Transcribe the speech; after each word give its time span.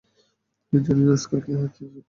জানিনা 0.73 1.13
আজকাল 1.13 1.39
কী 1.45 1.51
হচ্ছে 1.53 1.81
এসব। 1.85 1.99